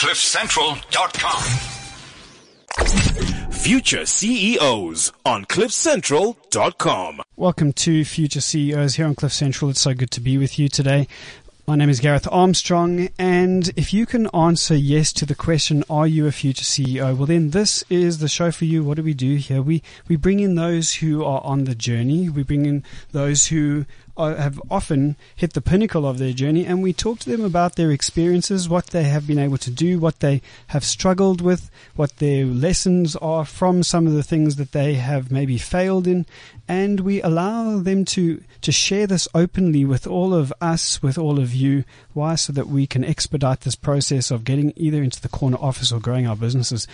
[0.00, 1.42] CliffCentral.com.
[3.52, 7.20] Future CEOs on CliffCentral.com.
[7.36, 9.70] Welcome to Future CEOs here on Cliff Central.
[9.70, 11.06] It's so good to be with you today.
[11.66, 16.06] My name is Gareth Armstrong, and if you can answer yes to the question, "Are
[16.06, 18.82] you a future CEO?" Well, then this is the show for you.
[18.82, 19.60] What do we do here?
[19.62, 22.28] We we bring in those who are on the journey.
[22.30, 22.82] We bring in
[23.12, 27.18] those who are, Uh, have often hit the pinnacle of their journey, and we talk
[27.20, 30.84] to them about their experiences, what they have been able to do, what they have
[30.84, 35.56] struggled with, what their lessons are from some of the things that they have maybe
[35.56, 36.26] failed in,
[36.68, 41.38] and we allow them to to share this openly with all of us, with all
[41.38, 41.84] of you.
[42.12, 42.34] Why?
[42.34, 46.00] So that we can expedite this process of getting either into the corner office or
[46.00, 46.86] growing our businesses.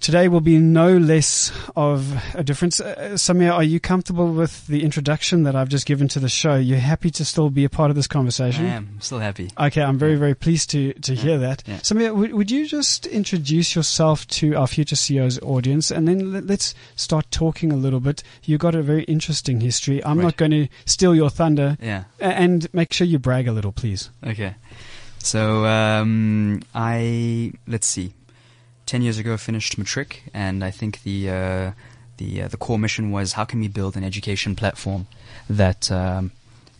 [0.00, 2.80] Today will be no less of a difference.
[2.80, 6.54] Uh, Samir, are you comfortable with the introduction that I've just given to the show?
[6.56, 8.64] You're happy to still be a part of this conversation?
[8.64, 8.88] I am.
[8.94, 9.50] I'm still happy.
[9.58, 11.62] Okay, I'm very, very pleased to, to Yeah, hear that.
[11.66, 11.76] yeah.
[11.80, 16.46] Samir, would, would you just introduce yourself to our future CEOs audience and then let,
[16.46, 18.22] let's start talking a little bit.
[18.44, 20.02] You've got a very interesting history.
[20.02, 20.24] I'm Right.
[20.24, 22.04] not going to steal your thunder Yeah.
[22.18, 24.08] And make sure you brag a little, please.
[24.26, 24.54] Okay.
[25.22, 28.14] So um, I let's see.
[28.90, 31.70] Ten years ago, finished matric, and I think the uh,
[32.16, 35.06] the uh, the core mission was how can we build an education platform
[35.48, 36.32] that um,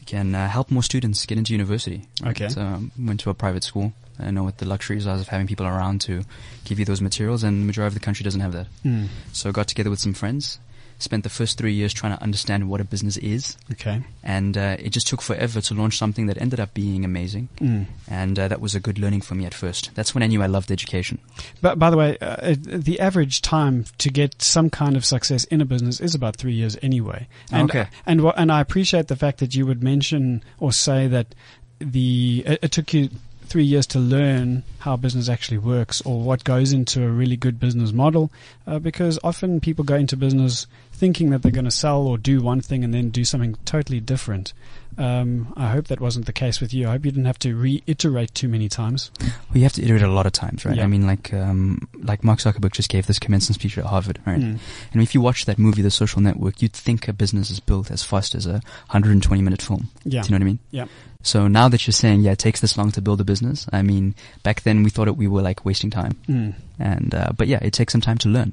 [0.07, 2.09] can uh, help more students get into university.
[2.27, 2.49] Okay.
[2.49, 3.93] So um, went to a private school.
[4.19, 6.25] I know what the luxuries are of having people around to
[6.65, 8.67] give you those materials, and the majority of the country doesn't have that.
[8.85, 9.07] Mm.
[9.33, 10.59] So I got together with some friends,
[11.03, 14.03] spent the first three years trying to understand what a business is, Okay.
[14.23, 17.49] and uh, it just took forever to launch something that ended up being amazing.
[17.61, 17.87] Mm.
[18.09, 19.91] And uh, that was a good learning for me at first.
[19.95, 21.19] That's when I knew I loved education.
[21.63, 25.61] But by the way, uh, the average time to get some kind of success in
[25.61, 27.27] a business is about three years anyway.
[27.53, 27.87] And, Okay.
[28.07, 31.35] And wha- and I appreciate the fact that you would mention or say that
[31.79, 33.09] the it, it took you
[33.45, 37.59] three years to learn how business actually works or what goes into a really good
[37.59, 38.31] business model,
[38.67, 40.69] uh, because often people go into business
[41.01, 44.01] thinking that they're going to sell or do one thing and then do something totally
[44.01, 44.53] different.
[44.99, 46.87] Um, I hope that wasn't the case with you.
[46.87, 49.11] I hope you didn't have to reiterate too many times.
[49.21, 50.77] Well, you have to iterate a lot of times, right?
[50.77, 50.85] Yeah.
[50.85, 54.41] I mean, like um, like Mark Zuckerberg just gave this commencement speech at Harvard, right?
[54.41, 54.59] Mm.
[54.93, 57.91] And if you watch that movie, The Social Network, you'd think a business is built
[57.91, 58.61] as fast as a
[58.91, 59.89] 120 minute film.
[60.05, 60.21] Yeah.
[60.21, 60.59] Do you know what I mean?
[60.71, 60.87] Yeah.
[61.23, 63.81] So now that you're saying, yeah, it takes this long to build a business, I
[63.81, 66.13] mean, back then we thought it, we were like wasting time.
[66.29, 66.55] Mm.
[66.79, 68.53] And, uh, but yeah, it takes some time to learn.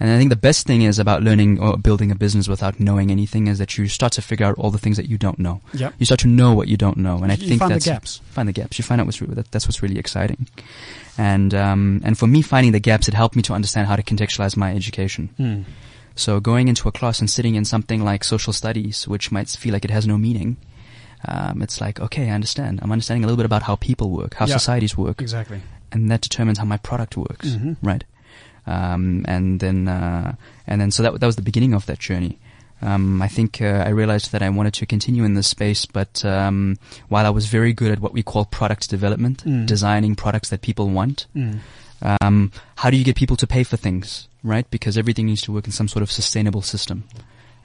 [0.00, 3.10] And I think the best thing is about learning or building a business without knowing
[3.10, 5.60] anything is that you start to figure out all the things that you don't know.
[5.74, 5.92] Yep.
[5.98, 7.18] You start to know what you don't know.
[7.18, 8.20] And I You think find the that's, gaps.
[8.30, 8.78] Find the gaps.
[8.78, 10.46] You find out what's, re- that, that's what's really exciting.
[11.18, 14.02] And, um, and for me, finding the gaps, it helped me to understand how to
[14.02, 15.28] contextualize my education.
[15.38, 15.64] Mm.
[16.14, 19.72] So going into a class and sitting in something like social studies, which might feel
[19.74, 20.56] like it has no meaning,
[21.28, 22.80] um, it's like, okay, I understand.
[22.82, 25.60] I'm understanding a little bit about how people work, how societies work, Exactly.
[25.92, 27.76] and that determines how my product works, Mhm.
[27.82, 28.02] right?
[28.66, 30.34] Um, and then, uh,
[30.66, 32.38] and then, so that that was the beginning of that journey.
[32.82, 36.24] Um, I think uh, I realized that I wanted to continue in this space, but
[36.24, 36.78] um,
[37.08, 39.66] while I was very good at what we call product development, Mm.
[39.66, 41.58] designing products that people want, Mm.
[42.22, 44.66] um, how do you get people to pay for things, right?
[44.70, 47.04] Because everything needs to work in some sort of sustainable system.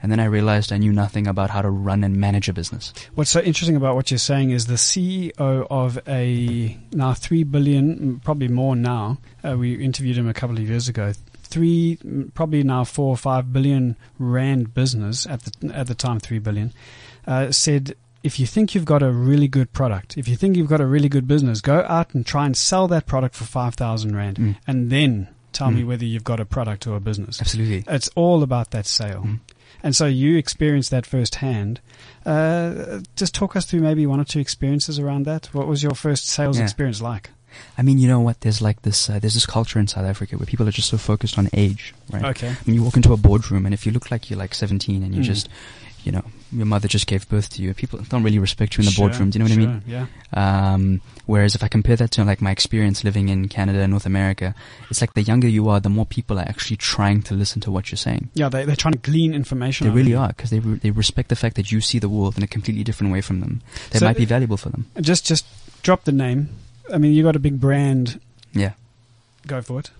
[0.06, 2.92] And then I realized I knew nothing about how to run and manage a business.
[3.16, 8.20] What's so interesting about what you're saying is the CEO of a now three billion,
[8.20, 9.18] probably more now.
[9.44, 11.12] Uh, we interviewed him a couple of years ago.
[11.42, 11.98] Three,
[12.34, 16.72] probably now four or five billion rand business at the at the time, three billion.
[17.26, 20.68] Uh, said if you think you've got a really good product, if you think you've
[20.68, 23.74] got a really good business, go out and try and sell that product for five
[23.74, 24.56] thousand rand, Mm.
[24.68, 25.86] and then tell me Mm.
[25.88, 27.40] whether you've got a product or a business.
[27.40, 27.82] Absolutely.
[27.92, 29.24] It's all about that sale.
[29.26, 29.40] Mm.
[29.82, 31.80] And so you experienced that firsthand.
[32.24, 35.46] Uh, just talk us through maybe one or two experiences around that.
[35.52, 36.64] What was your first sales Yeah.
[36.64, 37.30] experience like?
[37.78, 38.40] I mean, you know what?
[38.42, 40.98] There's like this, uh, there's this culture in South Africa where people are just so
[40.98, 42.24] focused on age, right?
[42.26, 42.54] Okay.
[42.64, 45.14] When you walk into a boardroom and if you look like you're like 17 and
[45.14, 45.24] you Mm.
[45.24, 45.48] just,
[46.06, 46.22] you know,
[46.52, 49.08] your mother just gave birth to you, people don't really respect you in the Sure,
[49.08, 49.30] boardroom.
[49.30, 49.82] Do you know what I mean?
[49.86, 50.06] Yeah.
[50.72, 54.06] Um, whereas if I compare that to like my experience living in Canada and North
[54.06, 54.54] America,
[54.88, 57.70] it's like the younger you are, the more people are actually trying to listen to
[57.72, 58.30] what you're saying.
[58.34, 59.88] Yeah, they, they're trying to glean information.
[59.88, 60.18] They really you.
[60.18, 62.46] are because they re- they respect the fact that you see the world in a
[62.46, 63.60] completely different way from them.
[63.90, 64.86] That So- might be valuable for them.
[65.00, 65.44] Just, just
[65.82, 66.48] drop the name.
[66.92, 68.20] I mean, you got a big brand.
[68.52, 68.72] Yeah.
[69.46, 69.90] Go for it.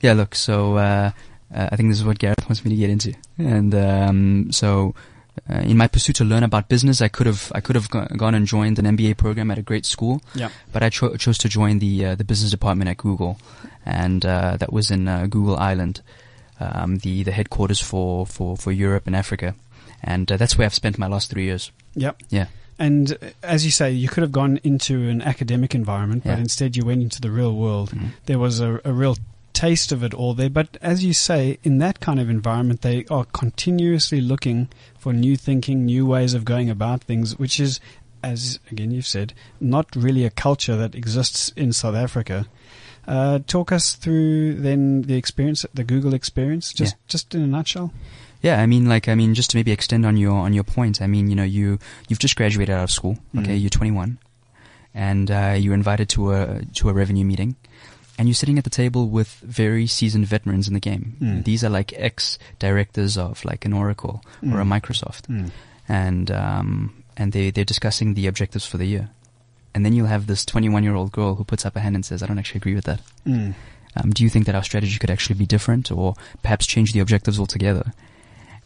[0.00, 0.12] Yeah.
[0.12, 0.36] Look.
[0.36, 1.10] So uh,
[1.52, 4.94] uh, I think this is what Gareth wants me to get into, and um, so.
[5.50, 8.34] Uh, in my pursuit to learn about business, I could have I could have gone
[8.34, 10.48] and joined an MBA program at a great school, Yeah.
[10.72, 13.38] but I cho- chose to join the uh, the business department at Google,
[13.84, 16.00] and uh, that was in uh, Google Ireland,
[16.60, 19.54] um, the the headquarters for, for, for Europe and Africa,
[20.02, 21.72] and uh, that's where I've spent my last three years.
[21.96, 22.22] Yep.
[22.30, 22.46] Yeah.
[22.78, 26.38] And uh, as you say, you could have gone into an academic environment, but Yeah.
[26.38, 27.90] instead you went into the real world.
[27.90, 28.10] Mhm.
[28.26, 29.16] There was a, a real
[29.54, 30.50] taste of it all there.
[30.50, 34.68] But as you say, in that kind of environment, they are continuously looking
[34.98, 37.80] for new thinking, new ways of going about things, which is,
[38.22, 42.46] as again you've said, not really a culture that exists in South Africa.
[43.06, 47.92] Uh, talk us through then the experience, the Google experience, just just in a nutshell.
[48.42, 51.00] Yeah, I mean, like, I mean, just to maybe extend on your on your point.
[51.00, 51.78] I mean, you know, you
[52.08, 53.18] you've just graduated out of school.
[53.38, 53.60] Okay, Mm.
[53.60, 54.18] you're 21,
[54.94, 57.56] and uh, you're invited to a to a revenue meeting,
[58.18, 61.16] and you're sitting at the table with very seasoned veterans in the game.
[61.20, 61.44] Mm.
[61.44, 64.80] These are like ex directors of like an Oracle or a Mm.
[64.80, 65.50] Microsoft, Mm.
[65.88, 69.10] and um, and they they're discussing the objectives for the year,
[69.74, 72.04] and then you'll have this 21 year old girl who puts up a hand and
[72.04, 73.54] says, "I don't actually agree with that." Mm.
[73.96, 77.00] Um, do you think that our strategy could actually be different, or perhaps change the
[77.00, 77.92] objectives altogether?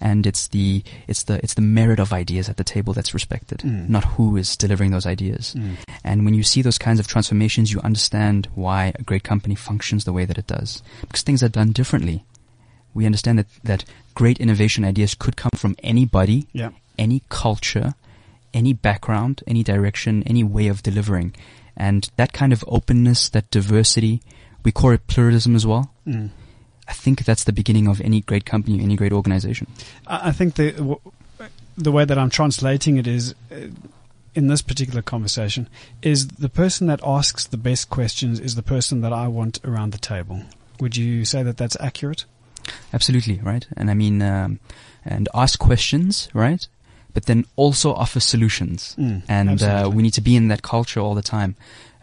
[0.01, 3.59] And it's the it's the it's the merit of ideas at the table that's respected,
[3.61, 3.89] Mm.
[3.89, 5.55] not who is delivering those ideas.
[5.57, 5.77] Mm.
[6.05, 10.05] And when you see those kinds of transformations, you understand why a great company functions
[10.05, 12.23] the way that it does, because things are done differently.
[12.95, 13.85] We understand that that
[14.15, 16.71] great innovation ideas could come from anybody, Yeah.
[16.97, 17.95] any culture,
[18.55, 21.35] any background, any direction, any way of delivering.
[21.77, 24.21] And that kind of openness, that diversity,
[24.65, 25.91] we call it pluralism as well.
[26.07, 26.31] Mm.
[26.89, 29.67] I think that's the beginning of any great company, any great organization.
[30.07, 31.01] I think the w-
[31.77, 33.69] the way that I'm translating it is uh,
[34.35, 35.69] in this particular conversation
[36.03, 39.93] is the person that asks the best questions is the person that I want around
[39.93, 40.43] the table.
[40.81, 42.25] Would you say that that's accurate?
[42.93, 43.67] Absolutely, right?
[43.77, 44.61] And I mean, um,
[45.05, 46.67] and ask questions, right?
[47.15, 48.95] But then also offer solutions.
[48.99, 51.57] Mm, and uh, we need to be in that culture all the time.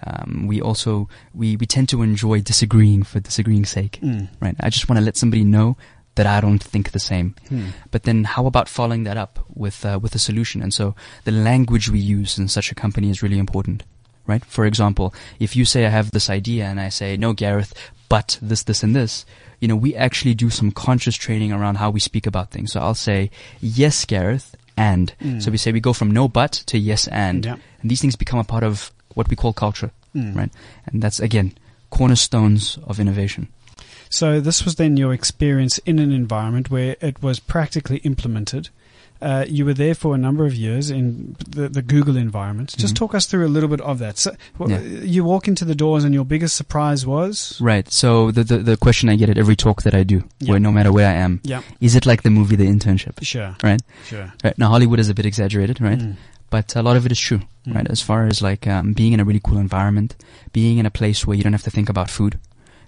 [0.06, 4.56] Um, we also we, we tend to enjoy disagreeing for disagreeing's sake, Mm, right?
[4.60, 5.78] I just want to let somebody know
[6.16, 7.34] that I don't think the same.
[7.50, 10.62] mm, But then, how about following that up with uh, with a solution?
[10.62, 13.84] And so, the language we use in such a company is really important,
[14.28, 14.46] right?
[14.46, 17.74] For example, if you say I have this idea, and I say no, Gareth,
[18.08, 19.25] but this, this, and this,
[19.60, 22.72] you know, we actually do some conscious training around how we speak about things.
[22.72, 23.30] So I'll say
[23.60, 25.42] yes, Gareth, and Mm.
[25.42, 27.56] so we say we go from no but to yes and, Yeah.
[27.81, 30.35] and these things become a part of what we call culture, mm.
[30.35, 30.51] right?
[30.85, 31.53] And that's again
[31.89, 33.47] cornerstones of innovation.
[34.09, 38.69] So this was then your experience in an environment where it was practically implemented.
[39.21, 42.75] Uh, you were there for a number of years in the, the Google environment.
[42.77, 42.97] Just Mhm.
[42.97, 44.17] talk us through a little bit of that.
[44.17, 45.03] So, w- Yeah.
[45.06, 47.89] You walk into the doors, and your biggest surprise was Right.
[47.91, 50.51] So the, the the question I get at every talk that I do, Yeah.
[50.51, 53.23] where no matter where I am, yeah, is it like the movie The Internship?
[53.23, 53.81] sure, Right.
[54.09, 54.57] sure, Right.
[54.59, 56.00] Now Hollywood is a bit exaggerated, right?
[56.00, 56.15] Mm,
[56.50, 57.75] But a lot of it is true, Mm.
[57.75, 57.88] right?
[57.89, 60.15] As far as like um, being in a really cool environment,
[60.53, 62.38] being in a place where you don't have to think about food,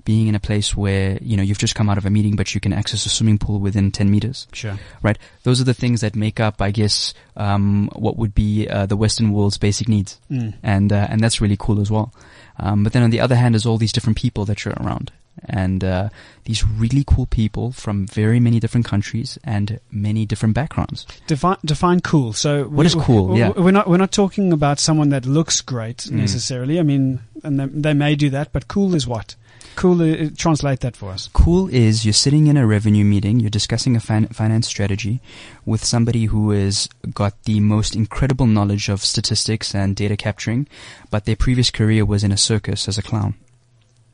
[0.06, 2.54] being in a place where you know you've just come out of a meeting, but
[2.56, 4.48] you can access a swimming pool within ten meters.
[4.54, 4.78] sure.
[5.02, 5.18] Right.
[5.44, 8.96] Those are the things that make up, I guess, um, what would be uh, the
[8.96, 12.14] Western world's basic needs, Mm, and uh, and that's really cool as well.
[12.60, 15.12] Um, but then on the other hand, there's all these different people that you're around,
[15.46, 16.10] and uh,
[16.46, 21.06] these really cool people from very many different countries and many different backgrounds.
[21.28, 22.34] Define define cool.
[22.34, 23.28] So What is cool?
[23.28, 23.50] we- Yeah.
[23.56, 26.12] we're not we're not talking about someone that looks great Mm.
[26.14, 26.80] necessarily.
[26.80, 29.36] I mean, and they, they may do that, but cool is what?
[29.76, 30.02] Cool.
[30.02, 31.30] Uh, translate that for us.
[31.34, 35.22] Cool is you're sitting in a revenue meeting, you're discussing a fin- finance strategy
[35.66, 40.68] with somebody who has got the most incredible knowledge of statistics and data capturing,
[41.12, 43.36] but their previous career was in a circus as a clown.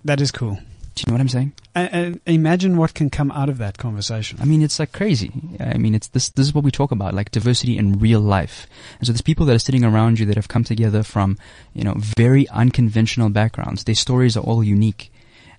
[0.04, 0.60] That is cool.
[0.96, 1.54] Do you know what I'm saying?
[1.74, 4.38] And, imagine what can come out of that conversation.
[4.40, 5.32] I mean, it's like crazy.
[5.60, 6.30] I mean, it's this.
[6.30, 8.68] This is what we talk about, like diversity in real life.
[9.00, 11.38] And so there's people that are sitting around you that have come together from,
[11.74, 13.84] you know, very unconventional backgrounds.
[13.84, 15.12] Their stories are all unique,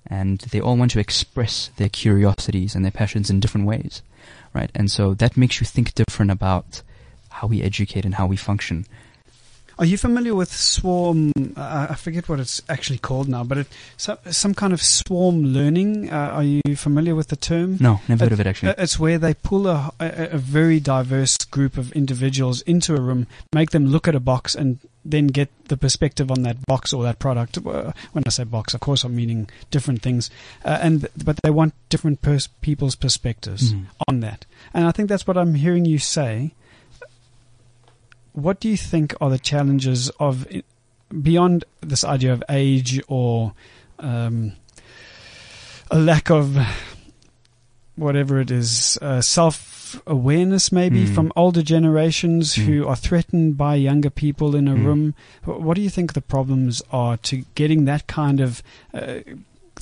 [0.06, 4.02] and they all want to express their curiosities and their passions in different ways,
[4.52, 4.70] right?
[4.74, 6.82] And so that makes you think different about
[7.30, 8.86] how we educate and how we function.
[9.78, 11.32] Are you familiar with swarm?
[11.56, 13.66] Uh, I forget what it's actually called now, but it,
[13.96, 16.10] some, some kind of swarm learning.
[16.12, 17.78] Uh, are you familiar with the term?
[17.80, 18.74] No, never heard of it actually.
[18.78, 23.26] It's where they pull a, a, a very diverse group of individuals into a room,
[23.52, 27.02] make them look at a box, and then get the perspective on that box or
[27.02, 27.58] that product.
[27.58, 30.30] Uh, When I say box, of course, I'm meaning different things,
[30.64, 33.86] uh, and but they want different pers- people's perspectives Mhm.
[34.08, 34.46] on that.
[34.72, 36.54] And I think that's what I'm hearing you say.
[38.34, 40.46] What do you think are the challenges of
[41.22, 43.52] beyond this idea of age or
[44.00, 44.52] um,
[45.90, 46.58] a lack of
[47.96, 51.14] whatever it is, uh, self awareness maybe Mm.
[51.14, 52.64] from older generations Mm.
[52.64, 54.84] who are threatened by younger people in a Mm.
[54.84, 55.14] room?
[55.44, 58.60] What do you think the problems are to getting that kind of
[58.92, 59.18] uh,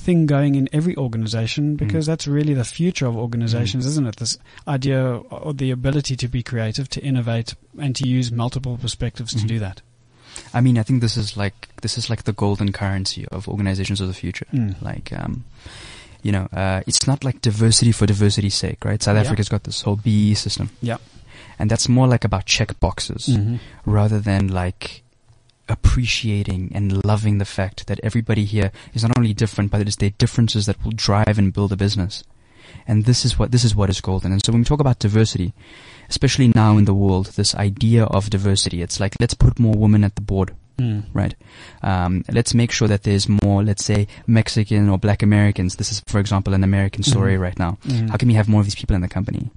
[0.05, 4.17] thing going in every organization because that's really the future of organizations, isn't it?
[4.17, 9.33] This idea or the ability to be creative, to innovate, and to use multiple perspectives
[9.33, 9.49] to Mhm.
[9.49, 9.81] do that.
[10.55, 14.01] I mean, I think this is like this is like the golden currency of organizations
[14.01, 14.47] of the future.
[14.53, 14.75] Mm.
[14.81, 15.45] Like, um,
[16.23, 19.03] you know, uh, it's not like diversity for diversity's sake, right?
[19.03, 19.23] South Yeah.
[19.23, 20.71] Africa's got this whole BE system.
[20.81, 20.99] Yeah.
[21.59, 23.59] And that's more like about check boxes Mhm.
[23.85, 25.03] rather than like
[25.73, 29.97] appreciating and loving the fact that everybody here is not only different, but it is
[29.97, 32.23] their differences that will drive and build a business.
[32.87, 34.33] And this is what this is what is golden.
[34.33, 35.53] And so when we talk about diversity,
[36.09, 40.05] especially now in the world, this idea of diversity, it's like let's put more women
[40.05, 41.05] at the board Mm.
[41.13, 41.35] right?
[41.83, 45.77] Um, let's make sure that there's more, let's say, Mexican or Black Americans.
[45.77, 47.41] This is, for example, an American story Mhm.
[47.41, 47.77] right now.
[47.85, 48.09] Mhm.
[48.09, 49.51] How can we have more of these people in the company?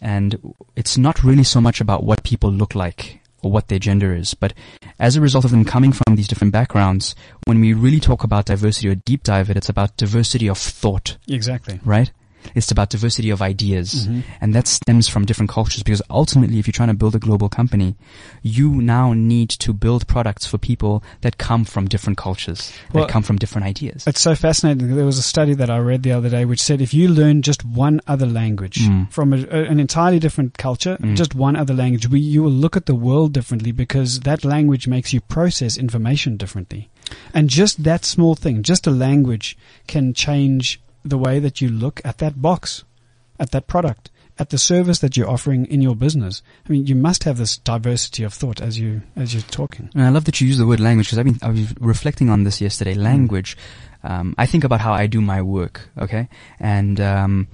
[0.00, 0.36] And
[0.74, 4.34] it's not really so much about what people look like or what their gender is,
[4.34, 4.52] but
[4.98, 7.14] as a result of them coming from these different backgrounds,
[7.46, 11.16] when we really talk about diversity or deep dive it, it's about diversity of thought,
[11.28, 11.80] Exactly.
[11.84, 12.12] right?
[12.54, 14.06] It's about diversity of ideas.
[14.08, 14.22] Mhm.
[14.40, 17.48] And that stems from different cultures because ultimately, if you're trying to build a global
[17.48, 17.96] company,
[18.42, 23.12] you now need to build products for people that come from different cultures, Well, that
[23.12, 24.04] come from different ideas.
[24.06, 24.94] It's so fascinating.
[24.96, 27.42] There was a study that I read the other day which said if you learn
[27.42, 29.10] just one other language Mm.
[29.10, 31.16] from a- an entirely different culture, Mm.
[31.16, 34.86] just one other language, we, you will look at the world differently because that language
[34.88, 36.88] makes you process information differently.
[37.34, 39.56] And just that small thing, just a language,
[39.86, 42.84] can change the way that you look at that box,
[43.38, 46.42] at that product, at the service that you're offering in your business.
[46.66, 49.90] I mean, you must have this diversity of thought as you as you're talking.
[49.94, 52.30] And I love that you use the word language because I've been I was reflecting
[52.30, 52.94] on this yesterday.
[52.94, 53.56] Language.
[54.02, 55.90] Um, I think about how I do my work.
[55.98, 56.28] Okay,
[56.58, 57.48] and um,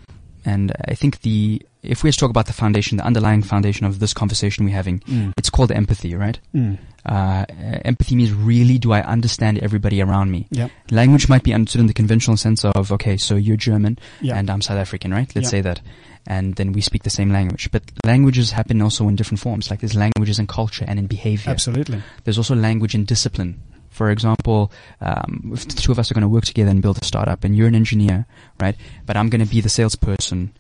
[0.45, 3.99] and I think the if we just talk about the foundation, the underlying foundation of
[3.99, 5.33] this conversation we're having, Mm.
[5.37, 6.39] it's called empathy, right?
[6.55, 6.79] Mm.
[7.05, 7.45] Uh,
[7.85, 10.47] empathy means really do I understand everybody around me?
[10.51, 10.71] Yep.
[10.91, 14.37] Language might be understood in the conventional sense of okay, so you're German Yeah.
[14.37, 15.31] and I'm South African, right?
[15.35, 15.51] Let's Yeah.
[15.51, 15.81] say that.
[16.27, 17.69] And then we speak the same language.
[17.71, 19.71] But languages happen also in different forms.
[19.71, 21.51] Like there's languages in culture and in behavior.
[21.53, 22.03] Absolutely.
[22.25, 23.61] There's also language in discipline.
[23.91, 26.99] For example, um, if the two of us are going to work together and build
[27.01, 28.27] a startup, and you're an engineer,
[28.61, 28.77] right?
[29.07, 30.51] But I'm going to be the salesperson.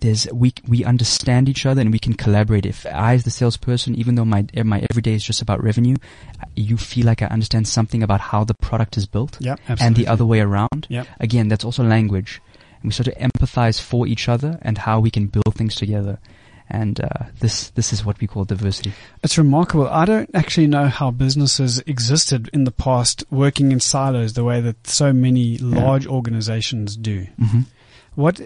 [0.00, 2.66] There's we we understand each other and we can collaborate.
[2.66, 5.96] If I, as the salesperson, even though my my everyday is just about revenue,
[6.54, 9.52] you feel like I understand something about how the product is built, Yeah.
[9.68, 9.86] Absolutely.
[9.86, 10.86] and the other way around.
[10.90, 11.06] Yep.
[11.20, 12.40] Again, that's also language,
[12.82, 16.18] and we start to empathize for each other and how we can build things together.
[16.68, 18.92] And uh, this this is what we call diversity.
[19.22, 19.86] It's remarkable.
[19.88, 24.60] I don't actually know how businesses existed in the past working in silos the way
[24.60, 27.28] that so many large organizations do.
[27.40, 27.60] Mm-hmm.
[28.16, 28.44] What, wh-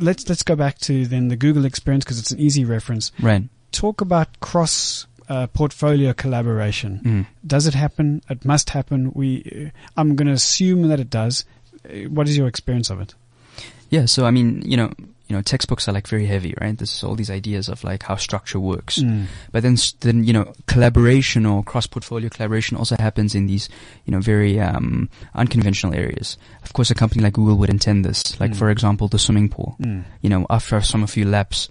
[0.00, 3.12] let's, let's go back to then the Google experience because it's an easy reference.
[3.20, 3.44] Right.
[3.70, 7.00] Talk about cross uh, portfolio collaboration.
[7.04, 7.26] Mm.
[7.46, 8.22] Does it happen?
[8.28, 9.12] It must happen.
[9.14, 11.44] We, uh, I'm going to assume that it does.
[11.84, 13.14] Uh, What is your experience of it?
[13.90, 14.92] Yeah, so I mean, you know,
[15.28, 16.76] you know, textbooks are like very heavy, right?
[16.76, 18.98] There's all these ideas of like how structure works.
[18.98, 19.26] Mm.
[19.52, 23.68] But then, then you know, collaboration or cross-portfolio collaboration also happens in these,
[24.04, 26.36] you know, very um, unconventional areas.
[26.64, 28.38] Of course, a company like Google would intend this.
[28.40, 28.56] Like, Mm.
[28.56, 29.76] for example, the swimming pool.
[29.80, 30.04] Mm.
[30.20, 31.68] You know, after some a few laps,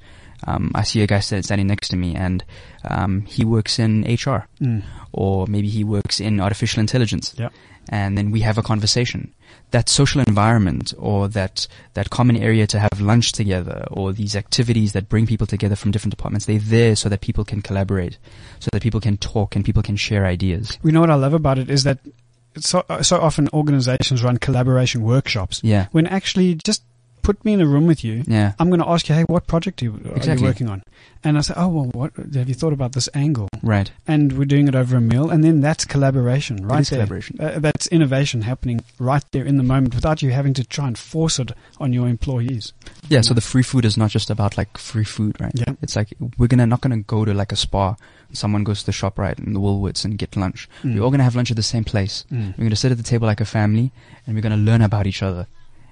[0.48, 2.43] um, I see a guy standing next to me, and
[2.86, 4.81] um, he works in HR, Mm.
[5.12, 7.36] or maybe he works in artificial intelligence.
[7.38, 7.53] Yep.
[7.89, 9.33] And then we have a conversation.
[9.71, 14.93] That social environment or that, that common area to have lunch together or these activities
[14.93, 18.17] that bring people together from different departments, they're there so that people can collaborate,
[18.59, 20.77] so that people can talk and people can share ideas.
[20.83, 22.00] We know what I love about it is that
[22.57, 25.88] so, so often organizations run collaboration workshops Yeah.
[25.91, 26.83] when actually just
[27.21, 28.23] put me in a room with you.
[28.27, 28.53] Yeah.
[28.59, 30.47] I'm going to ask you, hey, what project are you, are you Exactly.
[30.47, 30.83] working on?
[31.23, 33.47] And I say, oh, well, what have you thought about this angle?
[33.61, 33.91] Right.
[34.07, 36.97] And we're doing it over a meal, and then that's collaboration, right there.
[36.97, 37.39] collaboration.
[37.39, 40.97] Uh, that's innovation happening right there in the moment without you having to try and
[40.97, 42.73] force it on your employees.
[43.07, 43.21] Yeah.
[43.21, 45.51] So the free food is not just about like free food, right?
[45.53, 45.73] Yeah.
[45.81, 47.95] It's like we're gonna not gonna go to like a spa.
[48.33, 50.69] Someone goes to the shop right in the Woolworths and get lunch.
[50.83, 50.95] Mm.
[50.95, 52.25] We're all gonna have lunch at the same place.
[52.31, 52.57] Mm.
[52.57, 53.91] We're gonna sit at the table like a family,
[54.25, 55.45] and we're gonna learn about each other.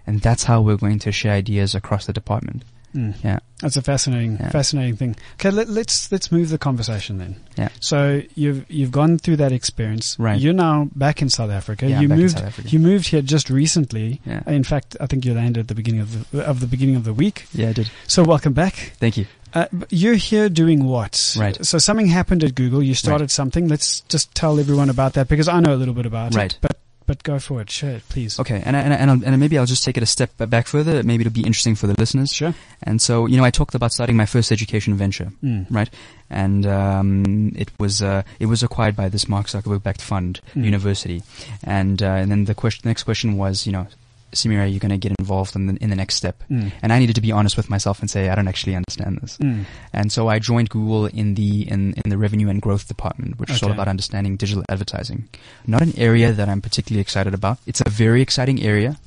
[0.10, 2.64] And that's how we're going to share ideas across the department.
[2.96, 3.14] Mm.
[3.24, 3.38] Yeah.
[3.62, 4.50] That's a fascinating, Yeah.
[4.50, 5.16] fascinating thing.
[5.36, 7.36] Okay, let, let's let's move the conversation then.
[7.56, 7.70] Yeah.
[7.80, 10.18] So you've you've gone through that experience.
[10.18, 10.42] Right.
[10.42, 11.86] You're now back in South Africa.
[11.88, 12.38] Yeah, you I'm back in moved.
[12.40, 12.68] South Africa.
[12.70, 14.22] You moved here just recently.
[14.26, 14.42] Yeah.
[14.48, 17.04] In fact, I think you landed at the beginning of the of the beginning of
[17.04, 17.46] the week.
[17.54, 17.92] Yeah, I did.
[18.08, 18.74] So welcome back.
[19.00, 19.28] Thank you.
[19.54, 21.36] Uh, you're here doing what?
[21.40, 21.64] Right.
[21.64, 22.82] So something happened at Google.
[22.82, 23.68] You started something.
[23.68, 26.54] Let's just tell everyone about that because I know a little bit about Right.
[26.54, 26.58] it.
[26.62, 26.79] But
[27.10, 27.70] but go for it.
[27.72, 28.40] Share it, please.
[28.40, 30.30] Okay, and I- and I- and, I'll, and maybe I'll just take it a step
[30.38, 31.02] back further.
[31.02, 32.32] Maybe it'll be interesting for the listeners.
[32.32, 32.54] Sure.
[32.84, 35.66] And so, you know, I talked about starting my first education venture, Mm.
[35.72, 35.90] right?
[36.30, 40.64] And um, it was uh, it was acquired by this Mark Zuckerberg backed fund, Mm.
[40.66, 41.24] university,
[41.64, 43.88] and uh, and then the question, the next question was, you know,
[44.32, 46.44] Samira, you're going to get involved in the in the next step?
[46.50, 46.72] Mm.
[46.82, 49.38] And I needed to be honest with myself and say I don't actually understand this.
[49.38, 49.66] Mm.
[49.94, 53.50] And so I joined Google in the in, in the revenue and growth department, which
[53.50, 55.28] is all about understanding digital advertising.
[55.66, 57.58] Not an area that I'm particularly excited about.
[57.66, 58.98] It's a very exciting area,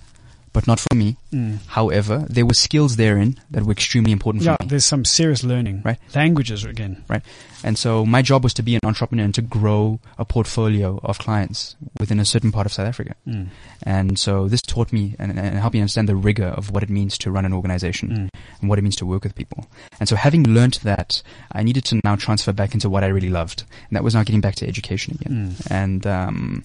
[0.52, 1.16] but not for me.
[1.32, 1.58] Mm.
[1.68, 4.66] However, there were skills therein that were extremely important Yeah, for me.
[4.66, 5.82] Yeah, there's some serious learning.
[5.84, 5.98] Right.
[6.14, 7.02] Languages again.
[7.08, 7.22] Right.
[7.64, 11.18] And so my job was to be an entrepreneur and to grow a portfolio of
[11.18, 13.14] clients within a certain part of South Africa.
[13.26, 13.48] Mm.
[13.84, 16.90] And so this taught me and, and helped me understand the rigor of what it
[16.90, 18.28] means to run an organization Mm.
[18.60, 19.66] and what it means to work with people.
[20.00, 23.30] And so having learned that, I needed to now transfer back into what I really
[23.30, 23.62] loved.
[23.88, 25.50] And that was now getting back to education again.
[25.52, 25.70] Mm.
[25.70, 26.64] And, um,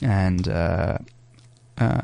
[0.00, 0.98] and, uh,
[1.78, 2.02] uh,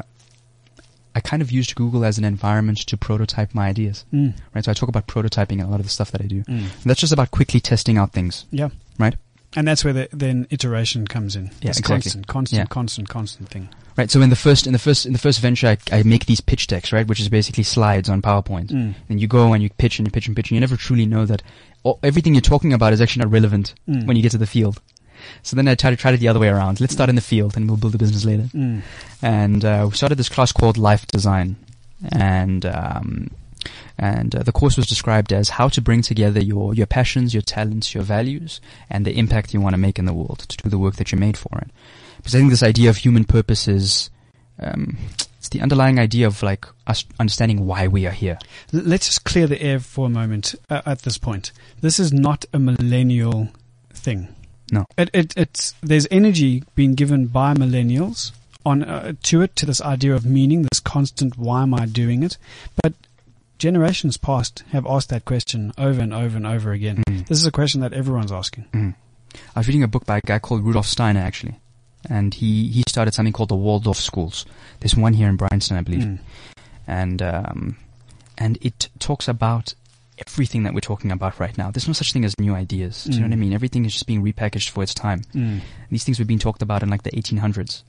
[1.18, 4.34] I kind of used Google as an environment to prototype my ideas, Mm.
[4.54, 4.64] right?
[4.64, 6.42] So I talk about prototyping in a lot of the stuff that I do.
[6.44, 6.58] Mm.
[6.60, 8.44] And that's just about quickly testing out things.
[8.50, 8.68] Yeah.
[8.98, 9.16] Right.
[9.56, 11.46] And that's where the, then iteration comes in.
[11.62, 11.94] Yeah, It's exactly.
[12.02, 12.66] constant, constant, Yeah.
[12.66, 13.68] constant, constant thing.
[13.96, 14.10] Right.
[14.10, 16.40] So in the first, in the first, in the first venture, I, I make these
[16.40, 17.06] pitch decks, right?
[17.08, 18.68] Which is basically slides on PowerPoint.
[18.70, 18.94] Mm.
[19.08, 21.06] And you go and you pitch and you pitch and pitch and you never truly
[21.06, 21.42] know that
[21.82, 24.06] all, everything you're talking about is actually not relevant Mm.
[24.06, 24.80] when you get to the field.
[25.42, 26.80] So then I tried to try it the other way around.
[26.80, 28.48] Let's start in the field and we'll build the business later.
[28.54, 28.82] Mm.
[29.22, 31.56] And, uh, we started this class called Life Design.
[32.12, 33.30] And, um,
[33.98, 37.42] and uh, the course was described as how to bring together your, your passions, your
[37.42, 40.68] talents, your values, and the impact you want to make in the world to do
[40.68, 41.70] the work that you're made for it.
[42.18, 44.10] Because I think this idea of human purpose is,
[44.60, 44.96] um,
[45.38, 48.38] it's the underlying idea of like us understanding why we are here.
[48.72, 51.52] Let's just clear the air for a moment uh, at this point.
[51.80, 53.48] This is not a millennial
[53.92, 54.28] thing.
[54.70, 54.84] No.
[54.96, 58.32] It, it, it's, there's energy being given by millennials
[58.66, 62.22] on uh, to it, to this idea of meaning, this constant why am I doing
[62.22, 62.37] it?
[62.82, 62.92] But
[63.58, 67.02] generations past have asked that question over and over and over again.
[67.08, 67.26] Mm.
[67.26, 68.66] This is a question that everyone's asking.
[68.72, 68.94] Mm.
[69.54, 71.56] I was reading a book by a guy called Rudolf Steiner actually,
[72.08, 74.44] and he he started something called the Waldorf Schools.
[74.80, 76.18] There's one here in Bryanston, I believe, Mm.
[76.87, 77.76] and um,
[78.37, 79.75] and it talks about
[80.26, 81.70] everything that we're talking about right now.
[81.70, 83.04] There's no such thing as new ideas.
[83.04, 83.30] Do you know Mm.
[83.30, 83.52] what I mean?
[83.52, 85.22] Everything is just being repackaged for its time.
[85.34, 85.60] Mm.
[85.90, 87.82] These things were being talked about in like the 1800s.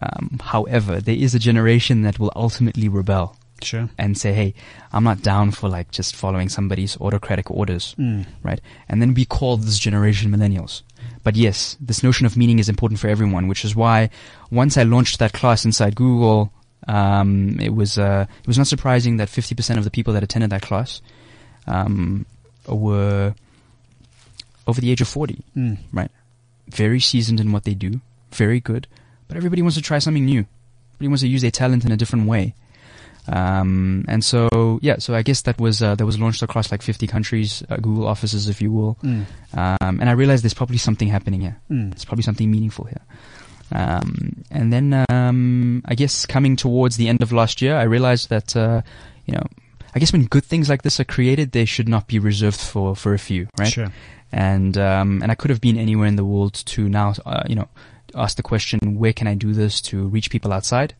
[0.00, 3.88] Um, however, there is a generation that will ultimately rebel Sure.
[3.98, 4.54] and say, "Hey,
[4.92, 8.26] I'm not down for like just following somebody's autocratic orders." Mm.
[8.44, 8.60] right?
[8.88, 10.82] And then we call this generation millennials.
[11.24, 14.10] But yes, this notion of meaning is important for everyone, which is why
[14.50, 16.52] once I launched that class inside Google,
[16.86, 20.50] um, it was uh, it was not surprising that 50% of the people that attended
[20.50, 21.02] that class
[21.68, 22.26] um,
[22.66, 23.34] were
[24.66, 25.78] over the age of 40, Mm.
[26.68, 28.00] very seasoned in what they do,
[28.32, 28.86] very good,
[29.26, 30.44] but everybody wants to try something new.
[30.94, 32.54] Everybody wants to use their talent in a different way.
[33.28, 36.82] Um, and so, yeah, so I guess that was, uh, that was launched across like
[36.82, 38.96] 50 countries, uh, Google offices, if you will.
[39.02, 39.26] Mm.
[39.54, 41.56] Um, and I realized there's probably something happening here.
[41.70, 41.90] Mm.
[41.90, 43.00] There's probably something meaningful here.
[43.70, 48.30] Um, and then, um, I guess coming towards the end of last year, I realized
[48.30, 48.80] that, uh,
[49.26, 49.46] you know,
[49.94, 52.94] I guess when good things like this are created, they should not be reserved for,
[52.94, 53.72] for a few, right?
[53.72, 53.88] Sure.
[54.32, 57.54] and um, and I could have been anywhere in the world to now, uh, you
[57.54, 57.68] know,
[58.14, 60.94] ask the question, where can I do this to reach people outside?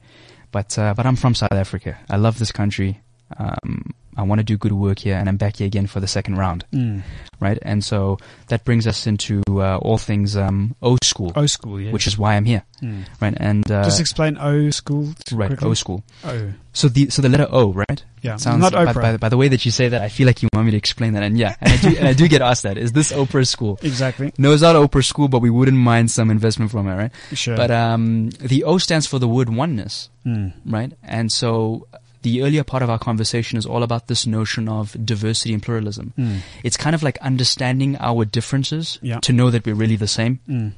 [0.51, 1.99] But uh, but I'm from South Africa.
[2.09, 3.01] I love this country.
[3.39, 6.09] Um, I want to do good work here, and I'm back here again for the
[6.09, 7.03] second round, Mm.
[7.41, 7.59] right?
[7.63, 11.93] And so that brings us into uh, all things um, O school, O school, yeah.
[11.93, 13.05] which is why I'm here, Mm.
[13.21, 13.35] right?
[13.39, 15.15] And uh, Just explain O school.
[15.33, 15.69] right, quickly.
[15.71, 16.03] O school.
[16.25, 16.53] O.
[16.73, 18.03] So the so the letter O, right?
[18.23, 18.37] Yeah.
[18.37, 20.49] Sounds not by, by, by the way that you say that, I feel like you
[20.53, 22.65] want me to explain that, and yeah, and I do, and I do get asked
[22.65, 22.77] that.
[22.77, 23.79] Is this Oprah school?
[23.83, 24.33] exactly.
[24.39, 27.13] No, it's not Oprah school, but we wouldn't mind some investment from it, right?
[27.35, 27.57] Sure.
[27.57, 30.53] But um, the O stands for the word oneness, Mm.
[30.67, 30.93] right?
[31.05, 31.87] And so
[32.23, 36.13] the earlier part of our conversation is all about this notion of diversity and pluralism.
[36.19, 36.39] Mm.
[36.65, 39.21] It's kind of like understanding our differences Yeah.
[39.21, 40.41] to know that we're really the same.
[40.49, 40.73] Mm.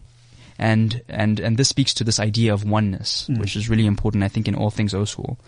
[0.58, 3.38] And, and, and this speaks to this idea of oneness, Mm.
[3.40, 5.38] which is really important, I think, in all things O school.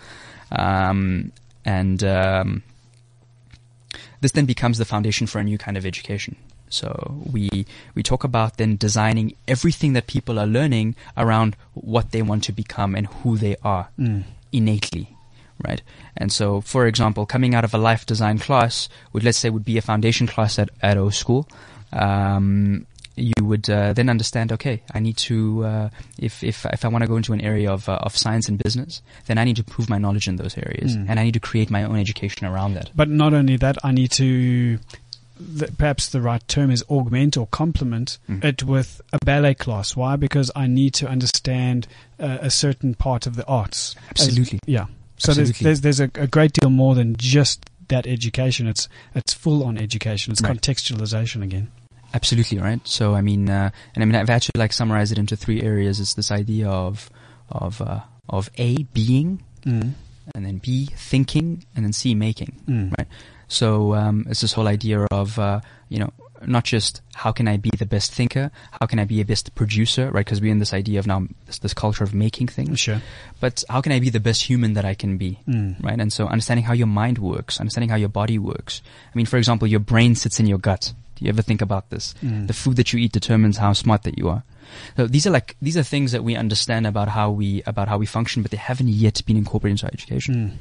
[0.50, 1.32] Um,
[1.64, 2.62] and, um,
[4.20, 6.36] this then becomes the foundation for a new kind of education.
[6.70, 12.22] So we we talk about then designing everything that people are learning around what they
[12.22, 14.24] want to become and who they are Mm.
[14.52, 15.14] innately,
[15.66, 15.82] right?
[16.16, 19.64] And so, for example, coming out of a life design class, would let's say would
[19.64, 21.48] be a foundation class at at O school.
[21.92, 26.88] Um, you would uh, then understand, okay, I need to uh, if if if I
[26.88, 29.56] want to go into an area of uh, of science and business, then I need
[29.56, 31.10] to prove my knowledge in those areas, Mm.
[31.10, 32.90] and I need to create my own education around that.
[32.96, 34.78] But not only that, I need to
[35.38, 38.42] the, perhaps the right term is augment or complement Mm.
[38.44, 39.94] it with a ballet class.
[39.94, 40.16] Why?
[40.16, 41.86] Because I need to understand
[42.18, 43.94] uh, a certain part of the arts.
[44.16, 44.60] As- Absolutely.
[44.66, 44.86] yeah.
[45.22, 48.66] So there's there's, there's a, a great deal more than just that education.
[48.66, 50.32] It's it's full on education.
[50.32, 50.56] It's Right.
[50.56, 51.70] contextualization again.
[52.14, 52.80] Absolutely, right?
[52.86, 55.98] So, I mean, uh, and I mean, I've actually like summarized it into three areas.
[55.98, 57.08] It's this idea of,
[57.48, 59.92] of, uh, of A, being, Mm.
[60.34, 62.60] and then B, thinking, and then C, making.
[62.68, 62.92] Mm.
[62.98, 63.08] Right.
[63.48, 66.10] So, um, it's this whole idea of, uh, you know,
[66.46, 68.50] not just how can I be the best thinker,
[68.80, 70.24] how can I be a best producer, right?
[70.24, 73.00] Because we're in this idea of now this, this culture of making things, Sure.
[73.40, 75.38] but how can I be the best human that I can be?
[75.48, 75.82] Mm.
[75.82, 76.00] right?
[76.00, 78.82] And so understanding how your mind works, understanding how your body works.
[79.12, 80.92] I mean, for example, your brain sits in your gut.
[81.16, 82.14] Do you ever think about this?
[82.22, 82.46] Mm.
[82.46, 84.42] The food that you eat determines how smart that you are.
[84.96, 87.98] So these are like these are things that we understand about how we about how
[87.98, 90.34] we function, but they haven't yet been incorporated into our education.
[90.34, 90.56] Mm.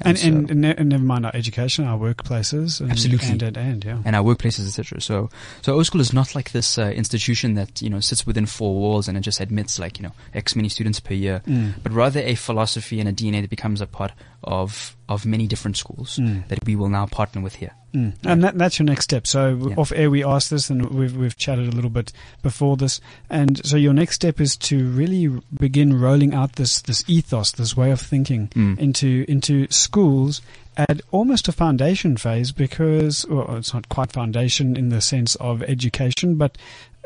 [0.00, 3.28] And, so- and, and, ne- and never mind our education, our workplaces, and, Absolutely.
[3.28, 3.98] and and and yeah.
[4.04, 5.00] and our workplaces, etc.
[5.00, 5.28] So,
[5.62, 8.74] so O School is not like this uh, institution that you know sits within four
[8.74, 11.74] walls and it just admits like you know X many students per year, Mm.
[11.82, 14.12] but rather a philosophy and a DNA that becomes a part
[14.44, 16.46] of of many different schools Mm.
[16.48, 17.72] that we will now partner with here.
[17.94, 18.12] Mm.
[18.24, 19.26] And that, that's your next step.
[19.26, 19.74] So Yeah.
[19.76, 23.00] off air, we asked this, and we've we've chatted a little bit before this.
[23.30, 27.76] And so your next step is to really begin rolling out this this ethos, this
[27.76, 28.78] way of thinking Mm.
[28.78, 30.42] into into schools
[30.76, 35.62] at almost a foundation phase, because well, it's not quite foundation in the sense of
[35.64, 36.56] education, but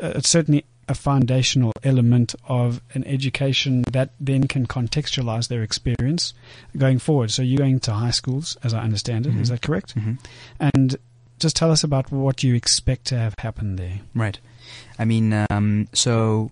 [0.01, 6.33] uh, it's certainly a foundational element of an education that then can contextualize their experience
[6.77, 7.31] going forward.
[7.31, 9.35] So you're going to high schools, as I understand it.
[9.35, 9.51] Is Mhm.
[9.53, 9.91] that correct?
[9.93, 10.13] hmm
[10.59, 10.95] And
[11.39, 13.99] just tell us about what you expect to have happen there.
[14.13, 14.39] Right.
[14.99, 16.51] I mean, um, so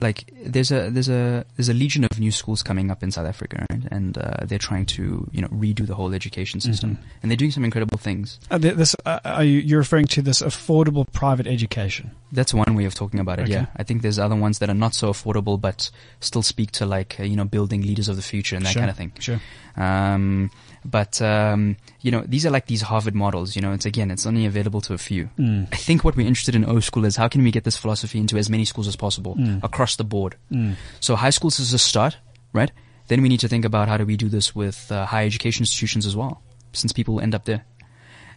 [0.00, 3.26] like there's a there's a there's a legion of new schools coming up in South
[3.26, 3.82] Africa, right?
[3.90, 6.98] and uh, they're trying to you know redo the whole education system, Mhm.
[7.22, 8.38] and they're doing some incredible things.
[8.50, 12.10] Uh, this, uh, are you, you're referring to this affordable private education?
[12.32, 13.42] That's one way of talking about it.
[13.42, 13.52] Okay.
[13.52, 16.86] Yeah, I think there's other ones that are not so affordable, but still speak to
[16.86, 18.80] like uh, you know building leaders of the future and that Sure.
[18.80, 19.12] kind of thing.
[19.18, 19.40] Sure.
[19.76, 20.50] Um,
[20.84, 23.54] but um, you know these are like these Harvard models.
[23.56, 25.30] You know, it's again it's only available to a few.
[25.38, 25.68] Mm.
[25.72, 28.18] I think what we're interested in O School is how can we get this philosophy
[28.18, 29.62] into as many schools as possible Mm.
[29.62, 30.36] across the board.
[30.50, 30.74] Mm.
[31.00, 32.16] So high schools is a start,
[32.52, 32.70] right?
[33.08, 35.62] Then we need to think about how do we do this with uh, higher education
[35.62, 36.40] institutions as well,
[36.72, 37.64] since people end up there.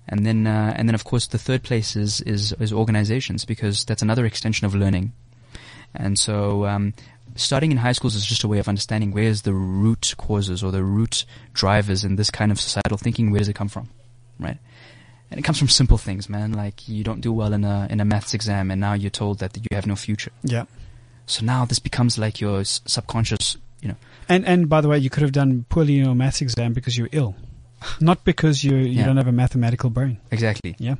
[0.07, 3.85] And then, uh, and then of course the third place is, is, is organizations because
[3.85, 5.13] that's another extension of learning.
[5.95, 6.93] And so, um,
[7.35, 10.71] starting in high schools is just a way of understanding where's the root causes or
[10.71, 13.31] the root drivers in this kind of societal thinking.
[13.31, 13.89] Where does it come from,
[14.39, 14.57] right?
[15.31, 16.53] And it comes from simple things, man.
[16.53, 19.39] Like you don't do well in a in a maths exam, and now you're told
[19.39, 20.31] that you have no future.
[20.43, 20.65] Yeah.
[21.25, 23.95] So now this becomes like your s- subconscious, you know.
[24.29, 26.97] And and by the way, you could have done poorly in your maths exam because
[26.97, 27.35] you're ill,
[27.99, 29.05] not because you you Yeah.
[29.05, 30.17] don't have a mathematical brain.
[30.31, 30.75] Exactly.
[30.77, 30.95] Yeah.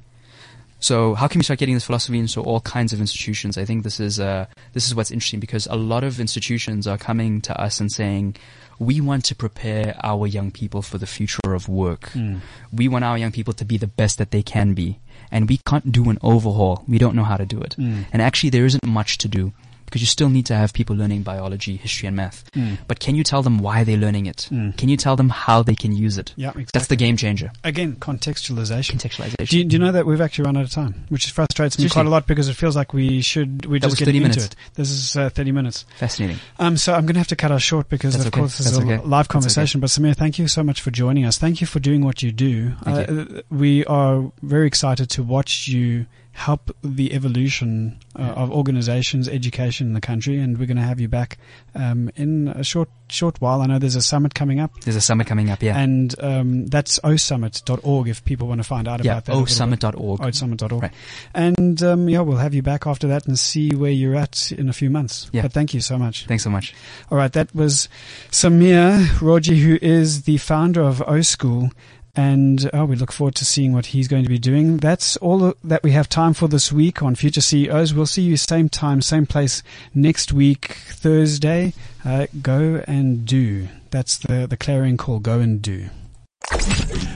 [0.84, 3.58] So how can we start getting this philosophy into all kinds of institutions?
[3.58, 6.98] I think this is uh, this is what's interesting because a lot of institutions are
[6.98, 8.36] coming to us and saying,
[8.80, 12.10] we want to prepare our young people for the future of work.
[12.12, 12.41] Mm.
[12.74, 15.00] We want our young people to be the best that they can be,
[15.32, 16.84] and we can't do an overhaul.
[16.86, 18.06] We don't know how to do it, Mm.
[18.12, 19.54] and actually there isn't much to do
[19.93, 22.51] because you still need to have people learning biology, history, and math.
[22.53, 22.79] Mm.
[22.88, 24.49] But can you tell them why they're learning it?
[24.51, 24.75] Mm.
[24.75, 26.34] Can you tell them how they can use it?
[26.36, 26.65] Yeah, exactly.
[26.73, 27.51] That's the game changer.
[27.63, 28.97] Again, contextualization.
[28.97, 29.47] Contextualization.
[29.47, 31.84] Do you, do you know that we've actually run out of time, which frustrates me
[31.84, 31.93] Seriously?
[31.93, 34.45] quite a lot because it feels like we should we're That just getting 30 into
[34.45, 34.56] it.
[34.73, 35.86] This is uh, thirty minutes.
[35.99, 36.38] Fascinating.
[36.58, 38.39] Um, so I'm going to have to cut us short because, That's of okay.
[38.41, 38.97] course, this is a okay.
[38.97, 39.79] live That's conversation.
[39.79, 41.38] But Samir, thank you so much for joining us.
[41.38, 42.71] Thank you for doing what you do.
[42.84, 49.30] Thank uh, We are very excited to watch you help the evolution uh, of organizations,
[49.30, 51.38] education in the country, and we're going to have you back
[51.76, 53.62] um, in a short short while.
[53.62, 55.78] I know there's a summit coming up, There's a summit coming up, yeah.
[55.78, 59.32] and um, that's osummit.org if people want to find out yeah, about that.
[59.34, 59.80] a little bit.
[59.80, 60.19] osummit.org.
[60.22, 60.82] osummit.org.
[60.82, 60.93] Right.
[61.34, 64.69] And um, yeah, we'll have you back after that and see where you're at in
[64.69, 65.30] a few months.
[65.32, 65.43] Yeah.
[65.43, 66.26] But thank you so much.
[66.26, 66.74] Thanks so much.
[67.12, 67.88] All right, that was
[68.32, 71.69] Samir Roji, who is the founder of O School.
[72.15, 74.78] And oh, we look forward to seeing what he's going to be doing.
[74.78, 77.93] That's all that we have time for this week on Future CEOs.
[77.93, 79.63] We'll see you same time, same place
[79.95, 81.73] next week, Thursday.
[82.06, 83.67] Uh, go and do.
[83.89, 85.19] That's the, the clarion call.
[85.19, 85.89] Go and do.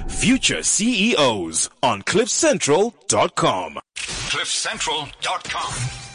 [0.07, 3.79] Future CEOs on CliffCentral.com.
[3.95, 6.06] CliffCentral.com.